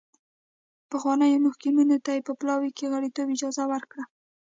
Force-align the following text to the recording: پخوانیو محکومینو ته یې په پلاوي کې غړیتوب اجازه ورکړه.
پخوانیو 0.89 1.43
محکومینو 1.45 1.97
ته 2.05 2.11
یې 2.15 2.21
په 2.27 2.33
پلاوي 2.39 2.71
کې 2.77 2.91
غړیتوب 2.93 3.27
اجازه 3.33 3.63
ورکړه. 3.71 4.03